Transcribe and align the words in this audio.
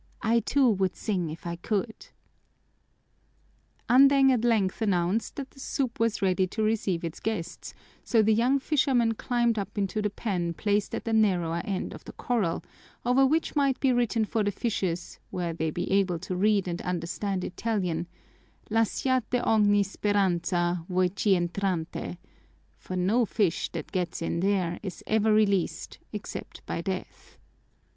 I, 0.23 0.39
too, 0.39 0.67
would 0.67 0.95
sing 0.95 1.29
if 1.29 1.45
I 1.45 1.57
could!" 1.57 2.07
Andeng 3.87 4.31
at 4.31 4.43
length 4.43 4.81
announced 4.81 5.35
that 5.35 5.51
the 5.51 5.59
soup 5.59 5.99
was 5.99 6.23
ready 6.23 6.47
to 6.47 6.63
receive 6.63 7.03
its 7.03 7.19
guests, 7.19 7.75
so 8.03 8.23
the 8.23 8.33
young 8.33 8.57
fisherman 8.57 9.13
climbed 9.13 9.59
up 9.59 9.77
into 9.77 10.01
the 10.01 10.09
pen 10.09 10.55
placed 10.55 10.95
at 10.95 11.05
the 11.05 11.13
narrower 11.13 11.61
end 11.65 11.93
of 11.93 12.03
the 12.05 12.13
corral, 12.13 12.63
over 13.05 13.27
which 13.27 13.55
might 13.55 13.79
be 13.79 13.93
written 13.93 14.25
for 14.25 14.43
the 14.43 14.49
fishes, 14.49 15.19
were 15.29 15.53
they 15.53 15.67
able 15.67 16.17
to 16.17 16.35
read 16.35 16.67
and 16.67 16.81
understand 16.81 17.43
Italian, 17.43 18.07
"Lasciate 18.71 19.29
ogni 19.43 19.85
speranza 19.85 20.83
voi 20.89 21.09
ch' 21.09 21.27
entrante," 21.37 22.17
for 22.75 22.95
no 22.95 23.23
fish 23.23 23.69
that 23.73 23.91
gets 23.91 24.19
in 24.19 24.39
there 24.39 24.79
is 24.81 25.03
ever 25.05 25.31
released 25.31 25.99
except 26.11 26.65
by 26.65 26.81
death. 26.81 27.37